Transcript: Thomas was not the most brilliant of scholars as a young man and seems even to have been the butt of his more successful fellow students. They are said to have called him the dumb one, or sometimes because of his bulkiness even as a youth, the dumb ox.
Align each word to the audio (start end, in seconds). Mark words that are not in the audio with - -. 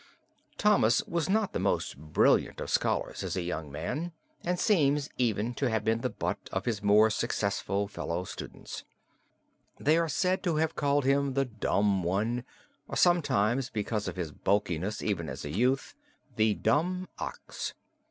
Thomas 0.57 1.03
was 1.05 1.29
not 1.29 1.53
the 1.53 1.59
most 1.59 1.95
brilliant 1.95 2.59
of 2.59 2.71
scholars 2.71 3.21
as 3.23 3.37
a 3.37 3.43
young 3.43 3.71
man 3.71 4.13
and 4.43 4.59
seems 4.59 5.11
even 5.19 5.53
to 5.53 5.69
have 5.69 5.83
been 5.83 6.01
the 6.01 6.09
butt 6.09 6.49
of 6.51 6.65
his 6.65 6.81
more 6.81 7.11
successful 7.11 7.87
fellow 7.87 8.23
students. 8.23 8.83
They 9.79 9.99
are 9.99 10.09
said 10.09 10.41
to 10.41 10.55
have 10.55 10.75
called 10.75 11.05
him 11.05 11.35
the 11.35 11.45
dumb 11.45 12.01
one, 12.01 12.45
or 12.87 12.97
sometimes 12.97 13.69
because 13.69 14.07
of 14.07 14.15
his 14.15 14.31
bulkiness 14.31 15.03
even 15.03 15.29
as 15.29 15.45
a 15.45 15.51
youth, 15.51 15.93
the 16.35 16.55
dumb 16.55 17.07
ox. 17.19 17.75